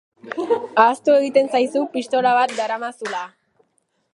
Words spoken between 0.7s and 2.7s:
Ahaztu egiten zaizu pistola bat